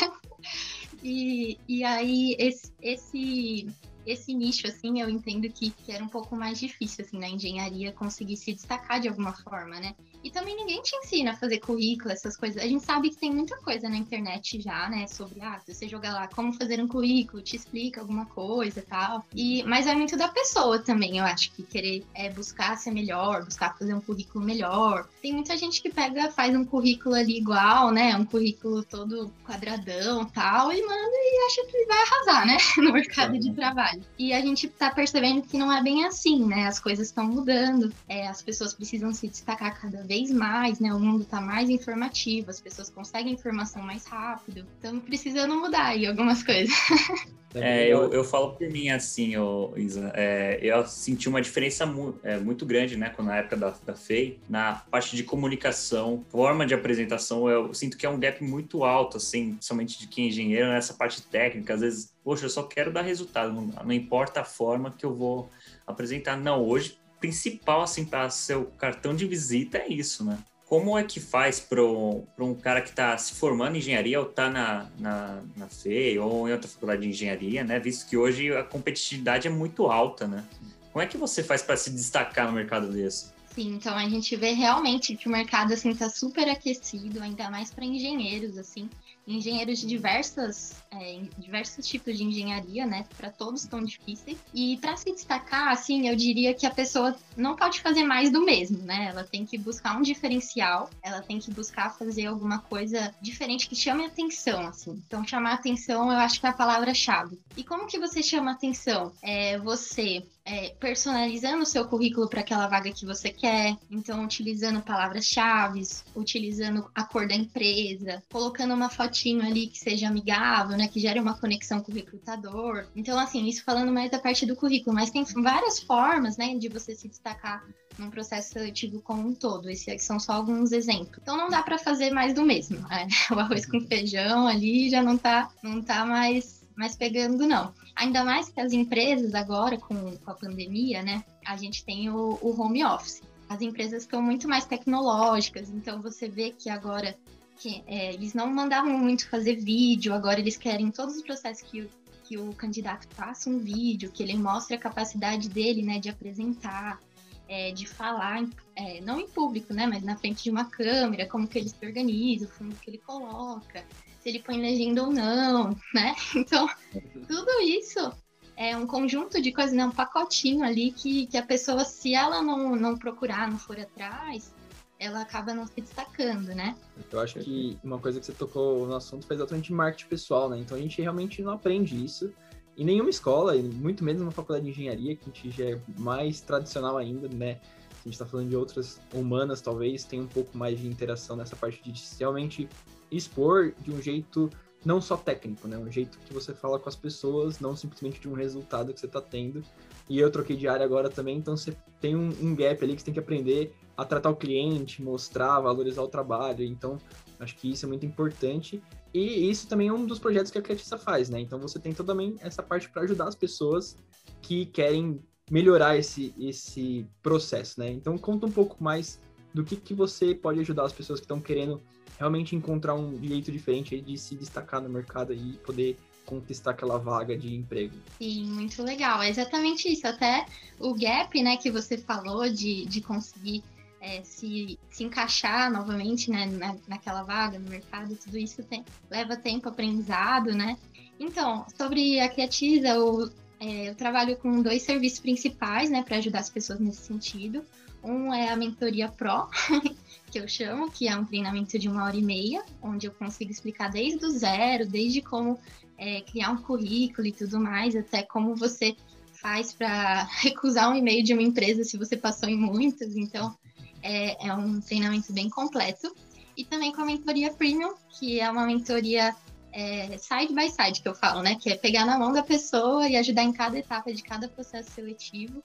E, 1.02 1.58
e 1.68 1.84
aí, 1.84 2.36
esse, 2.38 2.72
esse, 2.80 3.66
esse 4.06 4.34
nicho, 4.34 4.66
assim, 4.66 5.00
eu 5.00 5.08
entendo 5.08 5.48
que, 5.50 5.70
que 5.70 5.92
era 5.92 6.02
um 6.02 6.08
pouco 6.08 6.36
mais 6.36 6.58
difícil, 6.58 7.04
assim, 7.04 7.18
na 7.18 7.28
engenharia 7.28 7.92
conseguir 7.92 8.36
se 8.36 8.52
destacar 8.52 9.00
de 9.00 9.08
alguma 9.08 9.32
forma, 9.32 9.80
né? 9.80 9.94
E 10.22 10.30
também 10.30 10.56
ninguém 10.56 10.82
te 10.82 10.94
ensina 10.96 11.32
a 11.32 11.36
fazer 11.36 11.58
currículo, 11.58 12.10
essas 12.10 12.36
coisas. 12.36 12.62
A 12.62 12.66
gente 12.66 12.84
sabe 12.84 13.10
que 13.10 13.16
tem 13.16 13.32
muita 13.32 13.56
coisa 13.58 13.88
na 13.88 13.96
internet 13.96 14.60
já, 14.60 14.88
né? 14.88 15.06
Sobre, 15.06 15.40
ah, 15.40 15.58
se 15.64 15.74
você 15.74 15.88
jogar 15.88 16.12
lá 16.12 16.28
como 16.28 16.52
fazer 16.52 16.82
um 16.82 16.88
currículo, 16.88 17.42
te 17.42 17.56
explica 17.56 18.00
alguma 18.00 18.26
coisa 18.26 18.80
e 18.80 18.82
tal. 18.82 19.24
E, 19.34 19.62
mas 19.64 19.86
é 19.86 19.94
muito 19.94 20.16
da 20.16 20.28
pessoa 20.28 20.78
também, 20.78 21.18
eu 21.18 21.24
acho, 21.24 21.52
que 21.52 21.62
querer 21.62 22.04
é, 22.14 22.30
buscar 22.30 22.76
ser 22.76 22.90
melhor, 22.90 23.44
buscar 23.44 23.76
fazer 23.78 23.94
um 23.94 24.00
currículo 24.00 24.44
melhor. 24.44 25.08
Tem 25.22 25.32
muita 25.32 25.56
gente 25.56 25.80
que 25.80 25.90
pega, 25.90 26.30
faz 26.30 26.54
um 26.54 26.64
currículo 26.64 27.14
ali 27.14 27.38
igual, 27.38 27.90
né? 27.90 28.16
Um 28.16 28.24
currículo 28.24 28.82
todo 28.82 29.32
quadradão 29.44 30.24
tal, 30.26 30.72
e 30.72 30.80
manda 30.82 31.10
e 31.12 31.46
acha 31.46 31.64
que 31.70 31.86
vai 31.86 32.02
arrasar, 32.02 32.46
né? 32.46 32.56
No 32.88 32.92
mercado 32.92 33.38
de 33.38 33.52
trabalho. 33.52 34.02
E 34.18 34.32
a 34.32 34.40
gente 34.40 34.68
tá 34.68 34.90
percebendo 34.90 35.42
que 35.42 35.58
não 35.58 35.72
é 35.72 35.82
bem 35.82 36.04
assim, 36.04 36.44
né? 36.44 36.66
As 36.66 36.78
coisas 36.78 37.08
estão 37.08 37.26
mudando, 37.26 37.92
é, 38.08 38.26
as 38.28 38.40
pessoas 38.40 38.72
precisam 38.72 39.12
se 39.12 39.28
destacar 39.28 39.78
cada 39.80 40.02
vez 40.08 40.32
mais, 40.32 40.80
né? 40.80 40.92
O 40.92 40.98
mundo 40.98 41.22
está 41.22 41.38
mais 41.40 41.68
informativo, 41.68 42.50
as 42.50 42.60
pessoas 42.60 42.88
conseguem 42.88 43.34
informação 43.34 43.82
mais 43.82 44.06
rápido. 44.06 44.66
Estamos 44.74 45.04
precisando 45.04 45.54
mudar 45.54 45.88
aí 45.88 46.06
algumas 46.06 46.42
coisas. 46.42 46.74
É, 47.54 47.88
eu, 47.88 48.12
eu 48.12 48.22
falo 48.22 48.52
por 48.52 48.68
mim 48.68 48.90
assim, 48.90 49.34
oh, 49.38 49.72
Isa, 49.74 50.12
é, 50.14 50.58
eu 50.60 50.86
senti 50.86 51.30
uma 51.30 51.40
diferença 51.40 51.86
mu 51.86 52.14
é, 52.22 52.38
muito 52.38 52.66
grande, 52.66 52.94
né, 52.94 53.08
quando 53.08 53.28
na 53.28 53.36
época 53.36 53.56
da, 53.56 53.74
da 53.86 53.94
FEI, 53.94 54.38
na 54.46 54.74
parte 54.90 55.16
de 55.16 55.24
comunicação, 55.24 56.26
forma 56.28 56.66
de 56.66 56.74
apresentação, 56.74 57.48
eu 57.48 57.72
sinto 57.72 57.96
que 57.96 58.04
é 58.04 58.08
um 58.10 58.20
gap 58.20 58.44
muito 58.44 58.84
alto, 58.84 59.16
assim, 59.16 59.56
somente 59.62 59.98
de 59.98 60.06
quem 60.06 60.26
é 60.26 60.28
engenheiro, 60.28 60.68
nessa 60.68 60.92
parte 60.92 61.22
técnica, 61.22 61.72
às 61.72 61.80
vezes, 61.80 62.14
poxa, 62.22 62.44
eu 62.44 62.50
só 62.50 62.64
quero 62.64 62.92
dar 62.92 63.00
resultado, 63.00 63.50
não, 63.50 63.62
não 63.82 63.92
importa 63.92 64.42
a 64.42 64.44
forma 64.44 64.90
que 64.90 65.06
eu 65.06 65.14
vou 65.14 65.48
apresentar. 65.86 66.36
Não, 66.36 66.62
hoje 66.62 66.98
principal, 67.20 67.82
assim, 67.82 68.04
para 68.04 68.30
seu 68.30 68.66
cartão 68.78 69.14
de 69.14 69.26
visita 69.26 69.78
é 69.78 69.88
isso, 69.88 70.24
né? 70.24 70.38
Como 70.66 70.98
é 70.98 71.02
que 71.02 71.18
faz 71.18 71.58
para 71.58 71.82
um 71.82 72.54
cara 72.60 72.82
que 72.82 72.90
está 72.90 73.16
se 73.16 73.34
formando 73.34 73.76
em 73.76 73.78
engenharia 73.78 74.20
ou 74.20 74.28
está 74.28 74.50
na, 74.50 74.86
na, 74.98 75.42
na 75.56 75.66
FEI 75.66 76.18
ou 76.18 76.46
em 76.46 76.52
outra 76.52 76.68
faculdade 76.68 77.02
de 77.02 77.08
engenharia, 77.08 77.64
né? 77.64 77.80
Visto 77.80 78.06
que 78.06 78.16
hoje 78.16 78.54
a 78.54 78.62
competitividade 78.62 79.48
é 79.48 79.50
muito 79.50 79.86
alta, 79.86 80.26
né? 80.26 80.44
Como 80.92 81.02
é 81.02 81.06
que 81.06 81.16
você 81.16 81.42
faz 81.42 81.62
para 81.62 81.76
se 81.76 81.90
destacar 81.90 82.46
no 82.46 82.52
mercado 82.52 82.92
desse? 82.92 83.32
Sim, 83.54 83.74
então 83.74 83.96
a 83.96 84.08
gente 84.08 84.36
vê 84.36 84.52
realmente 84.52 85.16
que 85.16 85.26
o 85.26 85.32
mercado 85.32 85.72
assim 85.72 85.90
está 85.90 86.10
super 86.10 86.48
aquecido, 86.48 87.22
ainda 87.22 87.50
mais 87.50 87.70
para 87.70 87.84
engenheiros 87.84 88.58
assim 88.58 88.90
engenheiros 89.34 89.78
de 89.80 89.86
diversas, 89.86 90.76
é, 90.90 91.20
diversos 91.38 91.86
tipos 91.86 92.16
de 92.16 92.24
engenharia, 92.24 92.86
né? 92.86 93.04
Para 93.16 93.30
todos 93.30 93.64
tão 93.66 93.84
difíceis. 93.84 94.38
E 94.54 94.76
para 94.78 94.96
se 94.96 95.12
destacar, 95.12 95.68
assim, 95.68 96.08
eu 96.08 96.16
diria 96.16 96.54
que 96.54 96.66
a 96.66 96.70
pessoa 96.70 97.16
não 97.36 97.54
pode 97.54 97.80
fazer 97.80 98.04
mais 98.04 98.30
do 98.30 98.44
mesmo, 98.44 98.78
né? 98.78 99.08
Ela 99.10 99.24
tem 99.24 99.44
que 99.44 99.58
buscar 99.58 99.96
um 99.96 100.02
diferencial, 100.02 100.90
ela 101.02 101.20
tem 101.20 101.38
que 101.38 101.52
buscar 101.52 101.96
fazer 101.96 102.26
alguma 102.26 102.58
coisa 102.58 103.14
diferente 103.20 103.68
que 103.68 103.76
chame 103.76 104.04
atenção, 104.04 104.66
assim. 104.66 105.02
Então, 105.06 105.26
chamar 105.26 105.54
atenção, 105.54 106.10
eu 106.10 106.18
acho 106.18 106.40
que 106.40 106.46
é 106.46 106.50
a 106.50 106.54
palavra-chave. 106.54 107.38
E 107.56 107.64
como 107.64 107.86
que 107.86 107.98
você 107.98 108.22
chama 108.22 108.52
atenção? 108.52 109.12
É 109.22 109.58
você 109.58 110.24
é, 110.48 110.70
personalizando 110.80 111.62
o 111.62 111.66
seu 111.66 111.84
currículo 111.84 112.26
para 112.26 112.40
aquela 112.40 112.66
vaga 112.66 112.90
que 112.90 113.04
você 113.04 113.30
quer, 113.30 113.76
então 113.90 114.24
utilizando 114.24 114.80
palavras-chave, 114.80 115.82
utilizando 116.16 116.90
a 116.94 117.04
cor 117.04 117.28
da 117.28 117.34
empresa, 117.34 118.22
colocando 118.32 118.72
uma 118.72 118.88
fotinho 118.88 119.42
ali 119.42 119.66
que 119.66 119.78
seja 119.78 120.08
amigável, 120.08 120.76
né, 120.76 120.88
que 120.88 120.98
gere 120.98 121.20
uma 121.20 121.38
conexão 121.38 121.80
com 121.80 121.92
o 121.92 121.94
recrutador. 121.94 122.86
Então, 122.96 123.18
assim, 123.18 123.46
isso 123.46 123.62
falando 123.62 123.92
mais 123.92 124.10
da 124.10 124.18
parte 124.18 124.46
do 124.46 124.56
currículo, 124.56 124.96
mas 124.96 125.10
tem 125.10 125.22
várias 125.24 125.80
formas, 125.80 126.38
né, 126.38 126.54
de 126.56 126.68
você 126.68 126.94
se 126.94 127.08
destacar 127.08 127.62
num 127.98 128.08
processo 128.08 128.52
seletivo 128.52 129.02
como 129.02 129.28
um 129.28 129.34
todo. 129.34 129.68
Esses 129.68 130.02
são 130.02 130.18
só 130.18 130.32
alguns 130.32 130.72
exemplos. 130.72 131.18
Então 131.20 131.36
não 131.36 131.50
dá 131.50 131.62
para 131.62 131.76
fazer 131.76 132.10
mais 132.10 132.32
do 132.32 132.42
mesmo. 132.42 132.78
Né? 132.88 133.06
O 133.30 133.38
arroz 133.38 133.66
com 133.66 133.80
feijão 133.80 134.46
ali 134.46 134.88
já 134.88 135.02
não 135.02 135.18
tá, 135.18 135.50
não 135.62 135.82
tá 135.82 136.06
mais, 136.06 136.64
mais 136.76 136.96
pegando, 136.96 137.46
não. 137.46 137.74
Ainda 137.98 138.24
mais 138.24 138.48
que 138.48 138.60
as 138.60 138.72
empresas 138.72 139.34
agora, 139.34 139.76
com, 139.76 140.16
com 140.16 140.30
a 140.30 140.34
pandemia, 140.34 141.02
né? 141.02 141.24
A 141.44 141.56
gente 141.56 141.84
tem 141.84 142.08
o, 142.08 142.38
o 142.40 142.60
home 142.60 142.84
office. 142.84 143.20
As 143.48 143.60
empresas 143.60 144.02
estão 144.02 144.22
muito 144.22 144.46
mais 144.46 144.64
tecnológicas, 144.64 145.68
então 145.68 146.00
você 146.00 146.28
vê 146.28 146.50
que 146.52 146.70
agora 146.70 147.18
que, 147.56 147.82
é, 147.88 148.14
eles 148.14 148.34
não 148.34 148.46
mandavam 148.46 148.96
muito 148.96 149.28
fazer 149.28 149.56
vídeo, 149.56 150.14
agora 150.14 150.38
eles 150.38 150.56
querem 150.56 150.92
todos 150.92 151.16
os 151.16 151.22
processos 151.22 151.68
que, 151.68 151.90
que 152.22 152.38
o 152.38 152.52
candidato 152.52 153.08
faça 153.16 153.50
um 153.50 153.58
vídeo, 153.58 154.12
que 154.12 154.22
ele 154.22 154.36
mostre 154.36 154.76
a 154.76 154.78
capacidade 154.78 155.48
dele, 155.48 155.82
né, 155.82 155.98
de 155.98 156.08
apresentar, 156.08 157.00
é, 157.48 157.72
de 157.72 157.84
falar, 157.84 158.46
é, 158.76 159.00
não 159.00 159.18
em 159.18 159.26
público, 159.26 159.74
né, 159.74 159.88
mas 159.88 160.04
na 160.04 160.16
frente 160.16 160.44
de 160.44 160.50
uma 160.50 160.66
câmera, 160.66 161.26
como 161.26 161.48
que 161.48 161.58
ele 161.58 161.68
se 161.68 161.84
organiza, 161.84 162.44
o 162.44 162.48
fundo 162.48 162.76
que 162.76 162.90
ele 162.90 162.98
coloca 162.98 163.84
se 164.28 164.30
ele 164.30 164.38
põe 164.40 164.60
legenda 164.60 165.02
ou 165.02 165.10
não, 165.10 165.74
né? 165.94 166.14
Então, 166.36 166.68
tudo 167.26 167.50
isso 167.62 168.12
é 168.56 168.76
um 168.76 168.86
conjunto 168.86 169.40
de 169.40 169.52
coisas, 169.52 169.72
né? 169.72 169.86
um 169.86 169.90
pacotinho 169.90 170.62
ali 170.62 170.92
que, 170.92 171.26
que 171.26 171.38
a 171.38 171.42
pessoa, 171.42 171.84
se 171.84 172.14
ela 172.14 172.42
não, 172.42 172.76
não 172.76 172.98
procurar, 172.98 173.50
não 173.50 173.58
for 173.58 173.78
atrás, 173.80 174.52
ela 174.98 175.22
acaba 175.22 175.54
não 175.54 175.66
se 175.66 175.80
destacando, 175.80 176.48
né? 176.48 176.76
Eu 177.10 177.20
acho 177.20 177.38
que 177.38 177.78
uma 177.82 177.98
coisa 177.98 178.20
que 178.20 178.26
você 178.26 178.32
tocou 178.32 178.86
no 178.86 178.96
assunto 178.96 179.26
foi 179.26 179.36
exatamente 179.36 179.72
marketing 179.72 180.08
pessoal, 180.08 180.50
né? 180.50 180.58
Então 180.58 180.76
a 180.76 180.80
gente 180.80 181.00
realmente 181.00 181.40
não 181.40 181.52
aprende 181.52 182.04
isso 182.04 182.30
em 182.76 182.84
nenhuma 182.84 183.10
escola, 183.10 183.54
muito 183.54 184.04
menos 184.04 184.22
na 184.22 184.30
faculdade 184.30 184.64
de 184.64 184.70
engenharia, 184.72 185.16
que 185.16 185.22
a 185.22 185.32
gente 185.32 185.50
já 185.50 185.70
é 185.70 185.80
mais 185.96 186.40
tradicional 186.40 186.96
ainda, 186.96 187.28
né? 187.28 187.60
a 188.00 188.04
gente 188.04 188.14
está 188.14 188.24
falando 188.24 188.48
de 188.48 188.56
outras 188.56 189.00
humanas, 189.12 189.60
talvez, 189.60 190.04
tem 190.04 190.20
um 190.20 190.26
pouco 190.26 190.56
mais 190.56 190.78
de 190.78 190.86
interação 190.86 191.36
nessa 191.36 191.56
parte 191.56 191.82
de 191.82 191.92
realmente 192.18 192.68
expor 193.10 193.72
de 193.80 193.90
um 193.90 194.00
jeito 194.00 194.50
não 194.84 195.00
só 195.00 195.16
técnico, 195.16 195.66
né? 195.66 195.76
Um 195.76 195.90
jeito 195.90 196.18
que 196.24 196.32
você 196.32 196.54
fala 196.54 196.78
com 196.78 196.88
as 196.88 196.96
pessoas, 196.96 197.58
não 197.58 197.74
simplesmente 197.74 198.20
de 198.20 198.28
um 198.28 198.34
resultado 198.34 198.92
que 198.92 199.00
você 199.00 199.06
está 199.06 199.20
tendo. 199.20 199.62
E 200.08 200.18
eu 200.18 200.30
troquei 200.30 200.56
de 200.56 200.68
área 200.68 200.86
agora 200.86 201.10
também, 201.10 201.36
então 201.36 201.56
você 201.56 201.76
tem 202.00 202.16
um, 202.16 202.28
um, 202.40 202.54
gap 202.54 202.82
ali 202.82 202.94
que 202.94 203.00
você 203.00 203.06
tem 203.06 203.14
que 203.14 203.20
aprender 203.20 203.74
a 203.96 204.04
tratar 204.04 204.30
o 204.30 204.36
cliente, 204.36 205.02
mostrar, 205.02 205.60
valorizar 205.60 206.02
o 206.02 206.08
trabalho. 206.08 206.64
Então, 206.64 206.96
acho 207.40 207.56
que 207.56 207.70
isso 207.70 207.84
é 207.84 207.88
muito 207.88 208.06
importante. 208.06 208.82
E 209.12 209.50
isso 209.50 209.66
também 209.66 209.88
é 209.88 209.92
um 209.92 210.06
dos 210.06 210.18
projetos 210.18 210.50
que 210.50 210.58
a 210.58 210.62
Criatiça 210.62 210.96
faz, 210.96 211.28
né? 211.28 211.40
Então 211.40 211.58
você 211.58 211.78
tem 211.78 211.92
também 211.92 212.36
essa 212.40 212.62
parte 212.62 212.88
para 212.88 213.02
ajudar 213.02 213.28
as 213.28 213.34
pessoas 213.34 213.96
que 214.42 214.66
querem 214.66 215.20
melhorar 215.50 215.96
esse, 215.96 216.34
esse 216.38 217.06
processo, 217.22 217.80
né? 217.80 217.90
Então 217.90 218.16
conta 218.18 218.46
um 218.46 218.50
pouco 218.50 218.82
mais 218.82 219.18
do 219.52 219.64
que, 219.64 219.76
que 219.76 219.94
você 219.94 220.34
pode 220.34 220.60
ajudar 220.60 220.84
as 220.84 220.92
pessoas 220.92 221.20
que 221.20 221.24
estão 221.24 221.40
querendo 221.40 221.80
realmente 222.18 222.56
encontrar 222.56 222.94
um 222.94 223.16
jeito 223.22 223.50
diferente 223.52 224.00
de 224.00 224.18
se 224.18 224.34
destacar 224.34 224.80
no 224.82 224.88
mercado 224.88 225.32
e 225.32 225.52
poder 225.64 225.96
conquistar 226.26 226.72
aquela 226.72 226.98
vaga 226.98 227.36
de 227.36 227.54
emprego. 227.54 227.94
Sim, 228.18 228.44
muito 228.50 228.82
legal. 228.82 229.22
É 229.22 229.30
exatamente 229.30 229.90
isso. 229.90 230.06
Até 230.06 230.44
o 230.78 230.94
gap, 230.94 231.42
né, 231.42 231.56
que 231.56 231.70
você 231.70 231.96
falou 231.96 232.50
de, 232.50 232.84
de 232.84 233.00
conseguir 233.00 233.62
é, 234.00 234.22
se, 234.22 234.78
se 234.90 235.04
encaixar 235.04 235.72
novamente 235.72 236.30
né, 236.30 236.46
na, 236.46 236.76
naquela 236.86 237.22
vaga 237.22 237.58
no 237.58 237.68
mercado, 237.68 238.14
tudo 238.16 238.36
isso 238.36 238.62
tem, 238.62 238.84
leva 239.10 239.36
tempo 239.36 239.68
aprendizado, 239.68 240.52
né? 240.52 240.76
Então, 241.18 241.66
sobre 241.76 242.20
a 242.20 242.28
Criatiza, 242.28 243.00
o, 243.00 243.28
é, 243.58 243.88
eu 243.88 243.94
trabalho 243.94 244.36
com 244.36 244.62
dois 244.62 244.82
serviços 244.82 245.18
principais, 245.18 245.90
né, 245.90 246.02
para 246.02 246.18
ajudar 246.18 246.40
as 246.40 246.50
pessoas 246.50 246.78
nesse 246.78 247.02
sentido. 247.02 247.64
Um 248.02 248.32
é 248.32 248.50
a 248.50 248.56
mentoria 248.56 249.08
Pro, 249.08 249.48
que 250.30 250.38
eu 250.38 250.48
chamo, 250.48 250.90
que 250.90 251.08
é 251.08 251.16
um 251.16 251.24
treinamento 251.24 251.78
de 251.78 251.88
uma 251.88 252.04
hora 252.04 252.16
e 252.16 252.22
meia, 252.22 252.62
onde 252.82 253.06
eu 253.06 253.12
consigo 253.12 253.50
explicar 253.50 253.90
desde 253.90 254.24
o 254.24 254.30
zero, 254.30 254.86
desde 254.86 255.20
como 255.20 255.58
é, 255.96 256.20
criar 256.20 256.50
um 256.50 256.62
currículo 256.62 257.26
e 257.26 257.32
tudo 257.32 257.58
mais, 257.58 257.96
até 257.96 258.22
como 258.22 258.54
você 258.54 258.96
faz 259.40 259.72
para 259.72 260.24
recusar 260.40 260.90
um 260.90 260.94
e-mail 260.94 261.24
de 261.24 261.32
uma 261.32 261.42
empresa 261.42 261.84
se 261.84 261.96
você 261.96 262.16
passou 262.16 262.48
em 262.48 262.56
muitas. 262.56 263.16
Então, 263.16 263.56
é, 264.02 264.48
é 264.48 264.54
um 264.54 264.80
treinamento 264.80 265.32
bem 265.32 265.48
completo. 265.48 266.14
E 266.56 266.64
também 266.64 266.92
com 266.92 267.02
a 267.02 267.04
mentoria 267.04 267.52
Premium, 267.52 267.94
que 268.18 268.40
é 268.40 268.50
uma 268.50 268.66
mentoria 268.66 269.34
é, 269.72 270.18
side 270.18 270.52
by 270.52 270.68
side 270.68 271.00
que 271.00 271.08
eu 271.08 271.14
falo, 271.14 271.40
né? 271.40 271.54
Que 271.54 271.70
é 271.70 271.76
pegar 271.76 272.04
na 272.04 272.18
mão 272.18 272.32
da 272.32 272.42
pessoa 272.42 273.08
e 273.08 273.16
ajudar 273.16 273.44
em 273.44 273.52
cada 273.52 273.78
etapa 273.78 274.12
de 274.12 274.22
cada 274.22 274.48
processo 274.48 274.90
seletivo. 274.90 275.62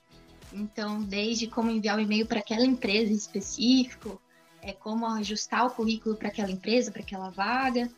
Então, 0.54 1.02
desde 1.02 1.48
como 1.48 1.72
enviar 1.72 1.98
o 1.98 2.02
e-mail 2.02 2.26
para 2.26 2.40
aquela 2.40 2.66
empresa 2.66 3.12
em 3.12 3.16
específico, 3.16 4.22
é 4.62 4.72
como 4.72 5.06
ajustar 5.06 5.66
o 5.66 5.72
currículo 5.72 6.16
para 6.16 6.30
aquela 6.30 6.52
empresa, 6.52 6.92
para 6.92 7.02
aquela 7.02 7.30
vaga, 7.30 7.90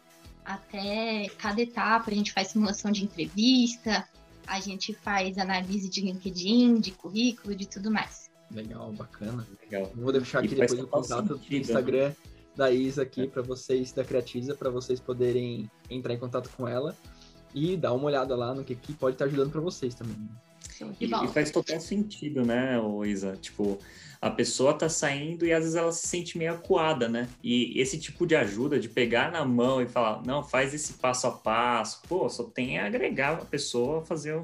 até 0.43 1.27
cada 1.37 1.61
etapa 1.61 2.11
a 2.11 2.13
gente 2.13 2.31
faz 2.31 2.49
simulação 2.49 2.91
de 2.91 3.03
entrevista, 3.03 4.07
a 4.47 4.59
gente 4.59 4.93
faz 4.93 5.37
análise 5.37 5.89
de 5.89 6.01
LinkedIn, 6.01 6.79
de 6.79 6.91
currículo, 6.91 7.55
de 7.55 7.67
tudo 7.67 7.91
mais. 7.91 8.29
Legal, 8.51 8.91
bacana. 8.93 9.45
Legal. 9.61 9.91
Vou 9.95 10.11
deixar 10.11 10.39
aqui 10.39 10.49
depois 10.49 10.79
o 10.79 10.87
contato 10.87 11.35
do 11.35 11.37
né? 11.37 11.57
Instagram 11.57 12.13
da 12.55 12.71
Isa 12.71 13.01
aqui 13.01 13.23
é. 13.23 13.27
para 13.27 13.41
vocês, 13.41 13.91
da 13.91 14.03
Creatiza, 14.03 14.55
para 14.55 14.69
vocês 14.69 14.99
poderem 14.99 15.69
entrar 15.89 16.13
em 16.13 16.19
contato 16.19 16.49
com 16.55 16.67
ela 16.67 16.95
e 17.53 17.75
dar 17.75 17.93
uma 17.93 18.05
olhada 18.05 18.35
lá 18.35 18.53
no 18.53 18.63
que, 18.63 18.75
que 18.75 18.93
pode 18.93 19.15
estar 19.15 19.25
ajudando 19.25 19.51
para 19.51 19.61
vocês 19.61 19.95
também. 19.95 20.15
E, 20.99 21.05
e, 21.05 21.27
faz 21.29 21.51
total 21.51 21.79
sentido, 21.79 22.45
né, 22.45 22.77
Isa? 23.05 23.37
Tipo, 23.39 23.79
a 24.21 24.29
pessoa 24.29 24.73
tá 24.73 24.89
saindo 24.89 25.45
e 25.45 25.53
às 25.53 25.59
vezes 25.59 25.75
ela 25.75 25.91
se 25.91 26.07
sente 26.07 26.37
meio 26.37 26.53
acuada, 26.53 27.07
né? 27.07 27.29
E 27.43 27.79
esse 27.79 27.99
tipo 27.99 28.25
de 28.25 28.35
ajuda, 28.35 28.79
de 28.79 28.89
pegar 28.89 29.31
na 29.31 29.45
mão 29.45 29.81
e 29.81 29.87
falar, 29.87 30.25
não, 30.25 30.43
faz 30.43 30.73
esse 30.73 30.93
passo 30.93 31.27
a 31.27 31.31
passo, 31.31 32.01
pô, 32.07 32.27
só 32.29 32.43
tem 32.43 32.79
a 32.79 32.85
agregar 32.87 33.33
a 33.33 33.45
pessoa 33.45 33.99
a 33.99 34.05
fazer 34.05 34.35
um 34.35 34.43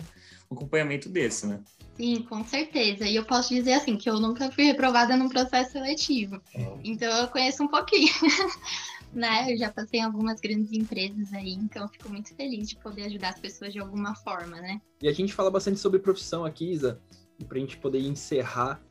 acompanhamento 0.51 1.09
desse, 1.09 1.47
né? 1.47 1.59
Sim, 1.97 2.23
com 2.23 2.43
certeza. 2.45 3.05
E 3.05 3.15
eu 3.15 3.25
posso 3.25 3.49
dizer 3.53 3.73
assim, 3.73 3.97
que 3.97 4.09
eu 4.09 4.19
nunca 4.19 4.51
fui 4.51 4.65
reprovada 4.65 5.15
num 5.17 5.29
processo 5.29 5.73
seletivo. 5.73 6.41
Então 6.83 7.11
eu 7.17 7.27
conheço 7.27 7.63
um 7.63 7.67
pouquinho. 7.67 8.11
né? 9.13 9.51
Eu 9.51 9.57
já 9.57 9.71
passei 9.71 9.99
em 9.99 10.03
algumas 10.03 10.39
grandes 10.39 10.71
empresas 10.71 11.33
aí, 11.33 11.53
então 11.53 11.87
fico 11.87 12.09
muito 12.09 12.33
feliz 12.35 12.69
de 12.69 12.75
poder 12.77 13.03
ajudar 13.03 13.29
as 13.29 13.39
pessoas 13.39 13.73
de 13.73 13.79
alguma 13.79 14.15
forma, 14.15 14.59
né? 14.61 14.81
E 15.01 15.07
a 15.07 15.13
gente 15.13 15.33
fala 15.33 15.51
bastante 15.51 15.79
sobre 15.79 15.99
profissão 15.99 16.45
aqui, 16.45 16.71
Isa, 16.71 16.99
para 17.47 17.57
a 17.57 17.61
gente 17.61 17.77
poder 17.77 17.99
encerrar, 17.99 18.81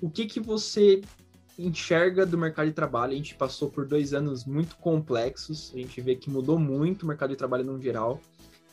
o 0.00 0.10
que 0.10 0.26
que 0.26 0.40
você 0.40 1.00
enxerga 1.58 2.26
do 2.26 2.36
mercado 2.36 2.66
de 2.66 2.72
trabalho? 2.72 3.12
A 3.12 3.16
gente 3.16 3.34
passou 3.34 3.70
por 3.70 3.86
dois 3.86 4.12
anos 4.12 4.44
muito 4.44 4.76
complexos, 4.76 5.72
a 5.74 5.78
gente 5.78 6.00
vê 6.00 6.14
que 6.14 6.30
mudou 6.30 6.58
muito 6.58 7.02
o 7.04 7.06
mercado 7.06 7.30
de 7.30 7.36
trabalho 7.36 7.64
no 7.64 7.80
geral. 7.80 8.20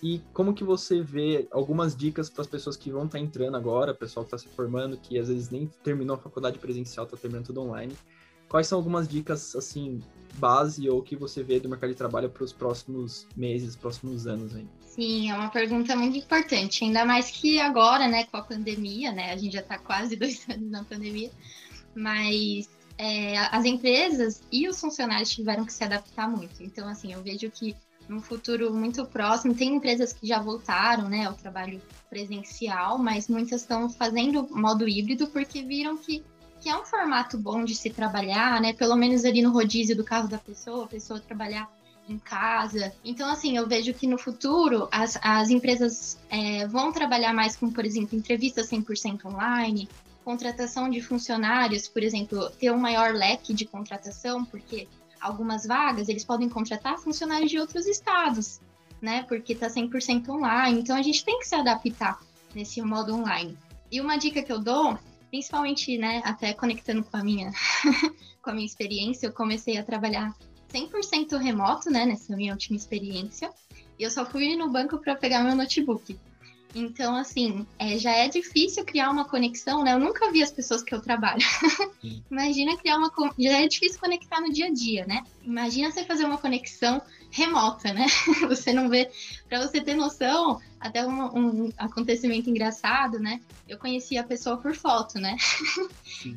E 0.03 0.19
como 0.33 0.51
que 0.53 0.63
você 0.63 0.99
vê 0.99 1.47
algumas 1.51 1.95
dicas 1.95 2.27
para 2.27 2.41
as 2.41 2.47
pessoas 2.47 2.75
que 2.75 2.91
vão 2.91 3.05
estar 3.05 3.19
tá 3.19 3.23
entrando 3.23 3.55
agora, 3.55 3.93
pessoal 3.93 4.25
que 4.25 4.33
está 4.33 4.37
se 4.37 4.53
formando, 4.55 4.97
que 4.97 5.19
às 5.19 5.27
vezes 5.27 5.51
nem 5.51 5.67
terminou 5.83 6.15
a 6.15 6.19
faculdade 6.19 6.57
presencial, 6.57 7.05
está 7.05 7.15
terminando 7.15 7.45
tudo 7.45 7.61
online. 7.61 7.93
Quais 8.49 8.65
são 8.65 8.79
algumas 8.79 9.07
dicas, 9.07 9.55
assim, 9.55 10.01
base 10.35 10.89
ou 10.89 11.01
que 11.01 11.15
você 11.15 11.43
vê 11.43 11.59
do 11.59 11.69
mercado 11.69 11.89
de 11.89 11.95
trabalho 11.95 12.29
para 12.29 12.43
os 12.43 12.53
próximos 12.53 13.27
meses, 13.35 13.75
próximos 13.75 14.27
anos 14.27 14.55
aí? 14.55 14.67
Sim, 14.85 15.31
é 15.31 15.35
uma 15.35 15.49
pergunta 15.49 15.95
muito 15.95 16.17
importante, 16.17 16.83
ainda 16.83 17.05
mais 17.05 17.31
que 17.31 17.59
agora, 17.59 18.07
né, 18.07 18.25
com 18.25 18.37
a 18.37 18.43
pandemia, 18.43 19.11
né, 19.11 19.31
a 19.31 19.37
gente 19.37 19.53
já 19.53 19.61
está 19.61 19.77
quase 19.77 20.15
dois 20.17 20.45
anos 20.49 20.69
na 20.69 20.83
pandemia, 20.83 21.31
mas 21.95 22.69
é, 22.97 23.37
as 23.37 23.65
empresas 23.65 24.43
e 24.51 24.67
os 24.67 24.79
funcionários 24.79 25.29
tiveram 25.29 25.65
que 25.65 25.73
se 25.73 25.83
adaptar 25.83 26.29
muito. 26.29 26.61
Então, 26.61 26.87
assim, 26.87 27.13
eu 27.13 27.21
vejo 27.21 27.49
que 27.49 27.75
no 28.09 28.19
futuro 28.19 28.73
muito 28.73 29.05
próximo, 29.05 29.53
tem 29.53 29.75
empresas 29.75 30.11
que 30.11 30.27
já 30.27 30.39
voltaram, 30.39 31.07
né, 31.07 31.25
ao 31.25 31.33
trabalho 31.33 31.81
presencial, 32.09 32.97
mas 32.97 33.29
muitas 33.29 33.61
estão 33.61 33.89
fazendo 33.89 34.47
modo 34.51 34.87
híbrido 34.87 35.27
porque 35.27 35.63
viram 35.63 35.97
que 35.97 36.23
que 36.61 36.69
é 36.69 36.77
um 36.77 36.85
formato 36.85 37.37
bom 37.37 37.65
de 37.65 37.75
se 37.75 37.89
trabalhar, 37.89 38.61
né? 38.61 38.71
Pelo 38.71 38.95
menos 38.95 39.25
ali 39.25 39.41
no 39.41 39.51
rodízio 39.51 39.97
do 39.97 40.03
carro 40.03 40.27
da 40.27 40.37
pessoa, 40.37 40.85
a 40.85 40.87
pessoa 40.87 41.19
trabalhar 41.19 41.67
em 42.07 42.19
casa. 42.19 42.93
Então, 43.03 43.29
assim, 43.29 43.57
eu 43.57 43.67
vejo 43.67 43.93
que 43.93 44.05
no 44.05 44.17
futuro 44.17 44.87
as, 44.91 45.17
as 45.23 45.49
empresas 45.49 46.19
é, 46.29 46.67
vão 46.67 46.91
trabalhar 46.91 47.33
mais 47.33 47.55
com, 47.55 47.71
por 47.71 47.83
exemplo, 47.83 48.17
entrevistas 48.17 48.69
100% 48.69 49.25
online, 49.25 49.89
contratação 50.23 50.87
de 50.87 51.01
funcionários, 51.01 51.87
por 51.87 52.03
exemplo, 52.03 52.49
ter 52.51 52.71
um 52.71 52.77
maior 52.77 53.13
leque 53.13 53.53
de 53.53 53.65
contratação, 53.65 54.45
porque 54.45 54.87
algumas 55.19 55.65
vagas 55.65 56.09
eles 56.09 56.23
podem 56.23 56.47
contratar 56.47 56.99
funcionários 56.99 57.49
de 57.49 57.59
outros 57.59 57.87
estados, 57.87 58.61
né? 59.01 59.23
Porque 59.27 59.53
está 59.53 59.67
100% 59.67 60.29
online. 60.29 60.79
Então, 60.79 60.95
a 60.95 61.01
gente 61.01 61.25
tem 61.25 61.39
que 61.39 61.47
se 61.47 61.55
adaptar 61.55 62.19
nesse 62.53 62.81
modo 62.83 63.15
online. 63.15 63.57
E 63.91 63.99
uma 63.99 64.15
dica 64.15 64.43
que 64.43 64.51
eu 64.51 64.59
dou 64.59 64.97
principalmente, 65.31 65.97
né, 65.97 66.21
até 66.25 66.53
conectando 66.53 67.03
com 67.03 67.17
a 67.17 67.23
minha, 67.23 67.51
com 68.43 68.49
a 68.49 68.53
minha 68.53 68.65
experiência, 68.65 69.25
eu 69.25 69.33
comecei 69.33 69.77
a 69.77 69.83
trabalhar 69.83 70.35
100% 70.71 71.37
remoto, 71.37 71.89
né, 71.89 72.05
nessa 72.05 72.35
minha 72.35 72.51
última 72.51 72.75
experiência, 72.75 73.49
e 73.97 74.03
eu 74.03 74.11
só 74.11 74.25
fui 74.25 74.55
no 74.57 74.69
banco 74.69 74.99
para 74.99 75.15
pegar 75.15 75.43
meu 75.43 75.55
notebook. 75.55 76.19
Então, 76.73 77.15
assim, 77.15 77.65
é, 77.79 77.97
já 77.97 78.11
é 78.11 78.27
difícil 78.27 78.85
criar 78.85 79.09
uma 79.09 79.25
conexão, 79.25 79.83
né? 79.83 79.93
Eu 79.93 79.99
nunca 79.99 80.31
vi 80.31 80.41
as 80.41 80.51
pessoas 80.51 80.81
que 80.81 80.95
eu 80.95 81.01
trabalho. 81.01 81.41
Imagina 82.31 82.77
criar 82.77 82.97
uma. 82.97 83.11
Já 83.37 83.59
é 83.59 83.67
difícil 83.67 83.99
conectar 83.99 84.39
no 84.39 84.53
dia 84.53 84.67
a 84.67 84.71
dia, 84.71 85.05
né? 85.05 85.21
Imagina 85.43 85.91
você 85.91 86.05
fazer 86.05 86.23
uma 86.23 86.37
conexão 86.37 87.01
remota, 87.31 87.93
né? 87.93 88.05
Você 88.47 88.73
não 88.73 88.89
vê. 88.89 89.09
Para 89.47 89.65
você 89.65 89.81
ter 89.81 89.95
noção, 89.95 90.61
até 90.79 91.05
um, 91.05 91.65
um, 91.65 91.73
acontecimento 91.77 92.49
engraçado, 92.49 93.19
né? 93.19 93.41
Eu 93.67 93.77
conheci 93.77 94.17
a 94.17 94.23
pessoa 94.23 94.57
por 94.57 94.75
foto, 94.75 95.19
né? 95.19 95.35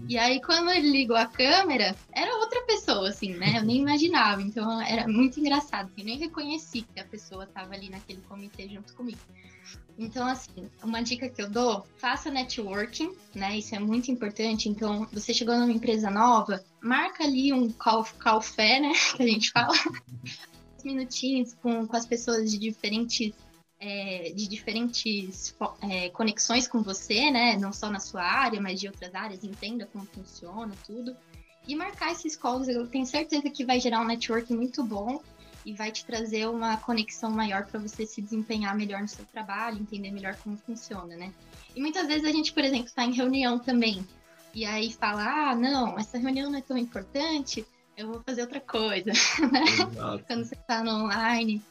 E 0.09 0.17
aí, 0.19 0.41
quando 0.41 0.71
ele 0.71 0.91
ligou 0.91 1.17
a 1.17 1.27
câmera, 1.27 1.95
era 2.13 2.37
outra 2.39 2.63
pessoa, 2.63 3.09
assim, 3.09 3.35
né? 3.35 3.59
Eu 3.59 3.65
nem 3.65 3.79
imaginava. 3.79 4.43
Então, 4.43 4.81
era 4.81 5.07
muito 5.07 5.39
engraçado. 5.39 5.91
Eu 5.97 6.05
nem 6.05 6.19
reconheci 6.19 6.83
que 6.83 7.01
a 7.01 7.05
pessoa 7.05 7.45
estava 7.45 7.75
ali 7.75 7.91
naquele 7.91 8.21
comitê 8.23 8.69
junto 8.69 8.95
comigo. 8.95 9.19
Então, 9.97 10.27
assim, 10.27 10.69
uma 10.83 11.03
dica 11.03 11.29
que 11.29 11.41
eu 11.41 11.49
dou, 11.49 11.87
faça 11.97 12.31
networking, 12.31 13.13
né? 13.35 13.57
Isso 13.57 13.75
é 13.75 13.79
muito 13.79 14.11
importante. 14.11 14.69
Então, 14.69 15.07
você 15.13 15.33
chegou 15.33 15.57
numa 15.57 15.73
empresa 15.73 16.11
nova, 16.11 16.65
marca 16.83 17.25
ali 17.25 17.53
um 17.53 17.71
café, 17.71 18.81
né? 18.81 18.93
Que 19.17 19.23
a 19.23 19.27
gente 19.27 19.51
fala. 19.53 19.75
Minutinhos 20.85 21.55
com, 21.55 21.87
com 21.87 21.97
as 21.97 22.07
pessoas 22.07 22.51
de 22.51 22.59
diferentes 22.59 23.33
é, 23.81 24.33
de 24.35 24.49
diferentes 24.49 25.55
é, 25.83 26.09
conexões 26.11 26.67
com 26.67 26.83
você, 26.83 27.31
né? 27.31 27.57
Não 27.59 27.73
só 27.73 27.91
na 27.91 28.01
sua 28.01 28.23
área, 28.23 28.61
mas 28.61 28.81
de 28.81 28.87
outras 28.87 29.15
áreas, 29.15 29.45
entenda 29.45 29.87
como 29.93 30.07
funciona 30.07 30.73
tudo. 30.87 31.15
E 31.67 31.75
marcar 31.75 32.13
esses 32.13 32.37
calls, 32.37 32.69
eu 32.69 32.87
tenho 32.87 33.05
certeza 33.05 33.51
que 33.51 33.65
vai 33.65 33.81
gerar 33.81 34.01
um 34.01 34.07
network 34.07 34.53
muito 34.55 34.83
bom 34.83 35.21
e 35.67 35.73
vai 35.75 35.91
te 35.91 36.05
trazer 36.05 36.47
uma 36.49 36.77
conexão 36.77 37.31
maior 37.31 37.67
para 37.67 37.81
você 37.81 38.07
se 38.07 38.21
desempenhar 38.21 38.77
melhor 38.77 39.01
no 39.01 39.09
seu 39.09 39.25
trabalho, 39.27 39.81
entender 39.81 40.11
melhor 40.11 40.37
como 40.37 40.57
funciona, 40.57 41.17
né? 41.17 41.33
E 41.75 41.81
muitas 41.81 42.07
vezes 42.07 42.25
a 42.25 42.33
gente, 42.33 42.53
por 42.53 42.63
exemplo, 42.63 42.87
está 42.87 43.05
em 43.05 43.13
reunião 43.13 43.59
também, 43.59 44.07
e 44.55 44.65
aí 44.65 44.93
fala, 44.93 45.51
ah, 45.51 45.57
não, 45.57 45.99
essa 45.99 46.17
reunião 46.17 46.51
não 46.51 46.59
é 46.59 46.63
tão 46.63 46.79
importante, 46.79 47.67
eu 47.97 48.09
vou 48.09 48.23
fazer 48.25 48.43
outra 48.43 48.61
coisa, 48.61 49.11
né? 49.53 50.23
Quando 50.27 50.45
você 50.45 50.55
está 50.55 50.83
no 50.83 51.05
online. 51.05 51.63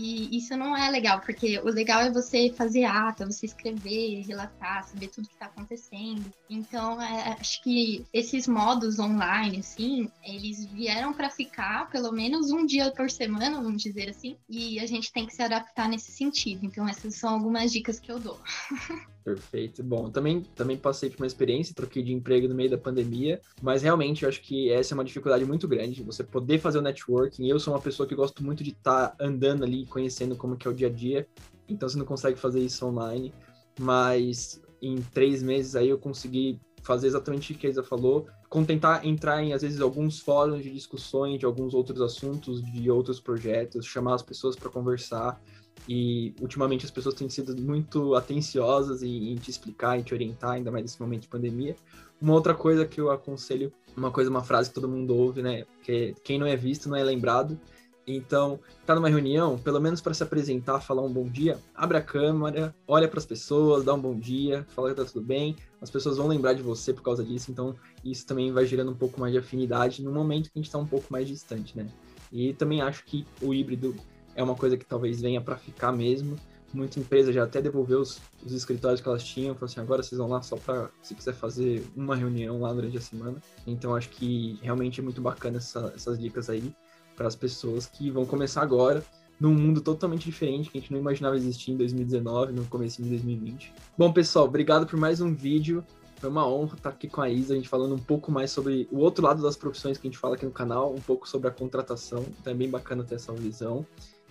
E 0.00 0.36
isso 0.36 0.56
não 0.56 0.76
é 0.76 0.88
legal, 0.88 1.20
porque 1.20 1.58
o 1.58 1.64
legal 1.64 2.00
é 2.00 2.08
você 2.08 2.54
fazer 2.56 2.84
ata, 2.84 3.26
você 3.26 3.46
escrever, 3.46 4.24
relatar, 4.24 4.84
saber 4.84 5.08
tudo 5.08 5.26
que 5.26 5.34
está 5.34 5.46
acontecendo. 5.46 6.32
Então, 6.48 7.02
é, 7.02 7.36
acho 7.40 7.60
que 7.64 8.06
esses 8.12 8.46
modos 8.46 9.00
online, 9.00 9.58
assim, 9.58 10.08
eles 10.22 10.64
vieram 10.66 11.12
para 11.12 11.28
ficar 11.28 11.90
pelo 11.90 12.12
menos 12.12 12.52
um 12.52 12.64
dia 12.64 12.92
por 12.92 13.10
semana, 13.10 13.60
vamos 13.60 13.82
dizer 13.82 14.10
assim, 14.10 14.36
e 14.48 14.78
a 14.78 14.86
gente 14.86 15.12
tem 15.12 15.26
que 15.26 15.34
se 15.34 15.42
adaptar 15.42 15.88
nesse 15.88 16.12
sentido. 16.12 16.64
Então, 16.64 16.88
essas 16.88 17.16
são 17.16 17.34
algumas 17.34 17.72
dicas 17.72 17.98
que 17.98 18.12
eu 18.12 18.20
dou. 18.20 18.38
Perfeito. 19.24 19.82
Bom, 19.82 20.10
também, 20.10 20.42
também 20.54 20.76
passei 20.76 21.10
por 21.10 21.18
uma 21.18 21.26
experiência, 21.26 21.74
troquei 21.74 22.02
de 22.02 22.12
emprego 22.12 22.48
no 22.48 22.54
meio 22.54 22.70
da 22.70 22.78
pandemia, 22.78 23.40
mas 23.60 23.82
realmente 23.82 24.22
eu 24.22 24.28
acho 24.28 24.40
que 24.40 24.70
essa 24.70 24.92
é 24.92 24.96
uma 24.96 25.04
dificuldade 25.04 25.44
muito 25.44 25.68
grande, 25.68 26.02
você 26.02 26.24
poder 26.24 26.58
fazer 26.58 26.78
o 26.78 26.82
networking. 26.82 27.46
Eu 27.46 27.60
sou 27.60 27.74
uma 27.74 27.80
pessoa 27.80 28.08
que 28.08 28.14
gosto 28.14 28.42
muito 28.42 28.64
de 28.64 28.70
estar 28.70 29.08
tá 29.08 29.24
andando 29.24 29.64
ali, 29.64 29.84
conhecendo 29.86 30.34
como 30.34 30.56
que 30.56 30.66
é 30.66 30.70
o 30.70 30.74
dia 30.74 30.88
a 30.88 30.90
dia, 30.90 31.26
então 31.68 31.88
você 31.88 31.98
não 31.98 32.06
consegue 32.06 32.38
fazer 32.38 32.60
isso 32.60 32.86
online, 32.86 33.32
mas 33.78 34.62
em 34.80 34.96
três 35.12 35.42
meses 35.42 35.76
aí 35.76 35.88
eu 35.88 35.98
consegui 35.98 36.60
fazer 36.82 37.08
exatamente 37.08 37.52
o 37.52 37.56
que 37.56 37.66
a 37.66 37.70
Isa 37.70 37.82
falou, 37.82 38.26
contentar 38.48 39.04
entrar 39.04 39.42
em, 39.42 39.52
às 39.52 39.62
vezes, 39.62 39.80
alguns 39.80 40.20
fóruns 40.20 40.62
de 40.62 40.70
discussões 40.72 41.38
de 41.38 41.44
alguns 41.44 41.74
outros 41.74 42.00
assuntos, 42.00 42.62
de 42.62 42.90
outros 42.90 43.20
projetos, 43.20 43.84
chamar 43.84 44.14
as 44.14 44.22
pessoas 44.22 44.56
para 44.56 44.70
conversar, 44.70 45.40
e 45.86 46.34
ultimamente 46.40 46.84
as 46.84 46.90
pessoas 46.90 47.14
têm 47.14 47.28
sido 47.28 47.60
muito 47.60 48.14
atenciosas 48.14 49.02
em, 49.02 49.32
em, 49.32 49.36
te 49.36 49.50
explicar, 49.50 49.98
em 49.98 50.02
te 50.02 50.14
orientar, 50.14 50.52
ainda 50.52 50.70
mais 50.70 50.82
nesse 50.82 51.00
momento 51.00 51.22
de 51.22 51.28
pandemia. 51.28 51.76
Uma 52.20 52.34
outra 52.34 52.54
coisa 52.54 52.84
que 52.86 53.00
eu 53.00 53.10
aconselho, 53.10 53.72
uma 53.96 54.10
coisa, 54.10 54.30
uma 54.30 54.42
frase 54.42 54.70
que 54.70 54.74
todo 54.74 54.88
mundo 54.88 55.14
ouve, 55.16 55.42
né? 55.42 55.64
Que 55.82 56.14
quem 56.24 56.38
não 56.38 56.46
é 56.46 56.56
visto 56.56 56.88
não 56.88 56.96
é 56.96 57.04
lembrado. 57.04 57.58
Então, 58.06 58.58
tá 58.86 58.94
numa 58.94 59.08
reunião, 59.08 59.58
pelo 59.58 59.78
menos 59.78 60.00
para 60.00 60.14
se 60.14 60.22
apresentar, 60.22 60.80
falar 60.80 61.02
um 61.02 61.12
bom 61.12 61.24
dia, 61.24 61.58
abre 61.74 61.98
a 61.98 62.02
câmera, 62.02 62.74
olha 62.86 63.06
para 63.06 63.18
as 63.18 63.26
pessoas, 63.26 63.84
dá 63.84 63.92
um 63.92 64.00
bom 64.00 64.18
dia, 64.18 64.66
fala 64.70 64.88
que 64.88 64.96
tá 64.96 65.04
tudo 65.04 65.20
bem. 65.20 65.54
As 65.80 65.90
pessoas 65.90 66.16
vão 66.16 66.26
lembrar 66.26 66.54
de 66.54 66.62
você 66.62 66.92
por 66.94 67.02
causa 67.02 67.22
disso, 67.22 67.50
então 67.50 67.76
isso 68.02 68.26
também 68.26 68.50
vai 68.50 68.64
gerando 68.64 68.90
um 68.90 68.96
pouco 68.96 69.20
mais 69.20 69.32
de 69.32 69.38
afinidade 69.38 70.02
no 70.02 70.10
momento 70.10 70.44
que 70.44 70.52
a 70.56 70.58
gente 70.58 70.68
está 70.68 70.78
um 70.78 70.86
pouco 70.86 71.06
mais 71.12 71.28
distante, 71.28 71.76
né? 71.76 71.86
E 72.32 72.54
também 72.54 72.80
acho 72.80 73.04
que 73.04 73.26
o 73.42 73.52
híbrido 73.52 73.94
é 74.38 74.42
uma 74.42 74.54
coisa 74.54 74.76
que 74.76 74.84
talvez 74.84 75.20
venha 75.20 75.40
para 75.40 75.56
ficar 75.56 75.90
mesmo. 75.90 76.36
Muita 76.72 77.00
empresa 77.00 77.32
já 77.32 77.42
até 77.42 77.60
devolveu 77.60 78.00
os, 78.00 78.20
os 78.46 78.52
escritórios 78.52 79.00
que 79.00 79.08
elas 79.08 79.24
tinham, 79.24 79.52
falou 79.54 79.66
assim, 79.66 79.80
agora 79.80 80.00
vocês 80.00 80.16
vão 80.16 80.28
lá 80.28 80.40
só 80.42 80.56
para 80.56 80.90
se 81.02 81.12
quiser 81.12 81.34
fazer 81.34 81.84
uma 81.96 82.14
reunião 82.14 82.60
lá 82.60 82.72
durante 82.72 82.96
a 82.96 83.00
semana. 83.00 83.42
Então 83.66 83.96
acho 83.96 84.10
que 84.10 84.56
realmente 84.62 85.00
é 85.00 85.02
muito 85.02 85.20
bacana 85.20 85.56
essa, 85.56 85.92
essas 85.96 86.20
dicas 86.20 86.48
aí 86.48 86.72
para 87.16 87.26
as 87.26 87.34
pessoas 87.34 87.86
que 87.86 88.12
vão 88.12 88.24
começar 88.24 88.62
agora 88.62 89.04
num 89.40 89.52
mundo 89.52 89.80
totalmente 89.80 90.26
diferente 90.26 90.70
que 90.70 90.78
a 90.78 90.80
gente 90.80 90.92
não 90.92 91.00
imaginava 91.00 91.36
existir 91.36 91.72
em 91.72 91.76
2019, 91.76 92.52
no 92.52 92.64
começo 92.66 93.02
de 93.02 93.08
2020. 93.08 93.72
Bom, 93.96 94.12
pessoal, 94.12 94.44
obrigado 94.44 94.86
por 94.86 94.98
mais 94.98 95.20
um 95.20 95.34
vídeo. 95.34 95.84
Foi 96.20 96.30
uma 96.30 96.46
honra 96.46 96.76
estar 96.76 96.90
aqui 96.90 97.08
com 97.08 97.20
a 97.20 97.30
Isa, 97.30 97.54
a 97.54 97.56
gente 97.56 97.68
falando 97.68 97.94
um 97.94 97.98
pouco 97.98 98.30
mais 98.30 98.52
sobre 98.52 98.88
o 98.90 98.98
outro 98.98 99.24
lado 99.24 99.42
das 99.42 99.56
profissões 99.56 99.98
que 99.98 100.06
a 100.06 100.10
gente 100.10 100.18
fala 100.18 100.36
aqui 100.36 100.44
no 100.44 100.52
canal, 100.52 100.92
um 100.92 101.00
pouco 101.00 101.28
sobre 101.28 101.48
a 101.48 101.50
contratação. 101.50 102.24
Então 102.40 102.52
é 102.52 102.66
bacana 102.66 103.04
ter 103.04 103.16
essa 103.16 103.32
visão. 103.32 103.84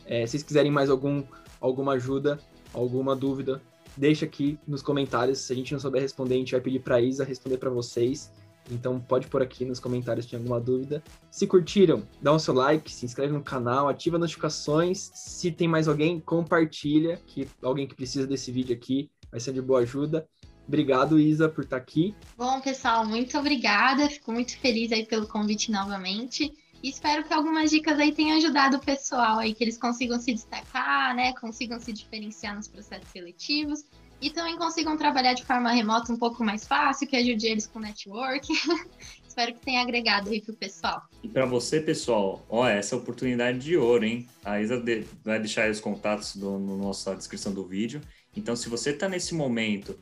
É, 0.07 0.25
se 0.25 0.31
vocês 0.31 0.43
quiserem 0.43 0.71
mais 0.71 0.89
algum, 0.89 1.23
alguma 1.59 1.93
ajuda, 1.93 2.39
alguma 2.73 3.15
dúvida, 3.15 3.61
deixa 3.95 4.25
aqui 4.25 4.57
nos 4.65 4.81
comentários. 4.81 5.39
Se 5.39 5.53
a 5.53 5.55
gente 5.55 5.73
não 5.73 5.79
souber 5.79 6.01
responder, 6.01 6.35
a 6.35 6.37
gente 6.37 6.51
vai 6.53 6.61
pedir 6.61 6.79
para 6.79 7.01
Isa 7.01 7.23
responder 7.23 7.57
para 7.57 7.69
vocês. 7.69 8.31
Então 8.71 8.99
pode 8.99 9.27
pôr 9.27 9.41
aqui 9.41 9.63
nos 9.65 9.79
comentários 9.79 10.25
se 10.25 10.31
tem 10.31 10.39
alguma 10.39 10.59
dúvida. 10.59 11.03
Se 11.31 11.47
curtiram, 11.47 12.03
dá 12.21 12.33
um 12.33 12.39
seu 12.39 12.53
like, 12.53 12.91
se 12.91 13.05
inscreve 13.05 13.33
no 13.33 13.43
canal, 13.43 13.87
ativa 13.87 14.17
notificações. 14.17 15.11
Se 15.13 15.51
tem 15.51 15.67
mais 15.67 15.87
alguém, 15.87 16.19
compartilha, 16.19 17.21
que 17.25 17.47
alguém 17.61 17.87
que 17.87 17.95
precisa 17.95 18.27
desse 18.27 18.51
vídeo 18.51 18.75
aqui 18.75 19.09
vai 19.31 19.39
ser 19.39 19.53
de 19.53 19.61
boa 19.61 19.79
ajuda. 19.79 20.27
Obrigado, 20.67 21.17
Isa, 21.17 21.47
por 21.47 21.63
estar 21.63 21.77
aqui. 21.77 22.13
Bom, 22.37 22.59
pessoal, 22.59 23.05
muito 23.05 23.37
obrigada. 23.37 24.09
Fico 24.09 24.33
muito 24.33 24.57
feliz 24.59 24.91
aí 24.91 25.05
pelo 25.05 25.25
convite 25.25 25.71
novamente. 25.71 26.51
Espero 26.89 27.23
que 27.23 27.33
algumas 27.33 27.69
dicas 27.69 27.99
aí 27.99 28.13
tenham 28.13 28.37
ajudado 28.37 28.77
o 28.77 28.79
pessoal 28.79 29.39
aí, 29.39 29.53
que 29.53 29.63
eles 29.63 29.77
consigam 29.77 30.19
se 30.19 30.33
destacar, 30.33 31.15
né? 31.15 31.33
Consigam 31.33 31.79
se 31.79 31.91
diferenciar 31.91 32.55
nos 32.55 32.67
processos 32.67 33.09
seletivos 33.09 33.83
e 34.21 34.29
também 34.29 34.57
consigam 34.57 34.97
trabalhar 34.97 35.33
de 35.33 35.43
forma 35.43 35.71
remota 35.71 36.11
um 36.11 36.17
pouco 36.17 36.43
mais 36.43 36.65
fácil, 36.65 37.07
que 37.07 37.15
ajude 37.15 37.45
eles 37.45 37.67
com 37.67 37.79
network. 37.79 38.47
Espero 39.27 39.53
que 39.53 39.59
tenha 39.59 39.81
agregado 39.81 40.29
aí 40.29 40.41
pro 40.41 40.55
pessoal. 40.55 41.03
E 41.21 41.27
para 41.27 41.45
você, 41.45 41.79
pessoal, 41.79 42.43
ó, 42.49 42.67
essa 42.67 42.95
é 42.95 42.97
oportunidade 42.97 43.59
de 43.59 43.77
ouro, 43.77 44.05
hein? 44.05 44.27
A 44.43 44.59
Isa 44.59 44.83
vai 45.23 45.39
deixar 45.39 45.69
os 45.69 45.79
contatos 45.79 46.35
do, 46.35 46.57
no 46.57 46.77
nossa 46.77 47.15
descrição 47.15 47.53
do 47.53 47.63
vídeo. 47.63 48.01
Então, 48.35 48.55
se 48.55 48.67
você 48.69 48.91
está 48.91 49.07
nesse 49.07 49.35
momento, 49.35 49.99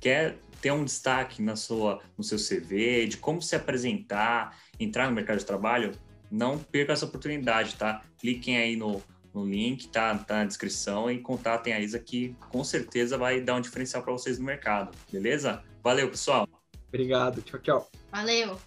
quer 0.00 0.38
ter 0.62 0.70
um 0.70 0.84
destaque 0.84 1.42
na 1.42 1.56
sua, 1.56 2.00
no 2.16 2.24
seu 2.24 2.38
CV, 2.38 3.06
de 3.06 3.16
como 3.18 3.42
se 3.42 3.54
apresentar, 3.54 4.56
entrar 4.80 5.08
no 5.08 5.14
mercado 5.14 5.38
de 5.38 5.44
trabalho, 5.44 5.92
não 6.30 6.58
perca 6.58 6.92
essa 6.92 7.04
oportunidade, 7.04 7.76
tá? 7.76 8.02
Cliquem 8.18 8.56
aí 8.56 8.76
no, 8.76 9.02
no 9.32 9.44
link, 9.44 9.88
tá, 9.88 10.16
tá 10.18 10.38
na 10.38 10.44
descrição 10.44 11.10
e 11.10 11.18
contatem 11.18 11.72
a 11.72 11.80
Isa 11.80 11.98
que 11.98 12.34
com 12.50 12.62
certeza 12.64 13.16
vai 13.16 13.40
dar 13.40 13.54
um 13.54 13.60
diferencial 13.60 14.02
para 14.02 14.12
vocês 14.12 14.38
no 14.38 14.44
mercado, 14.44 14.96
beleza? 15.10 15.62
Valeu, 15.82 16.08
pessoal. 16.10 16.48
Obrigado, 16.88 17.42
tchau, 17.42 17.60
tchau. 17.60 17.90
Valeu. 18.10 18.58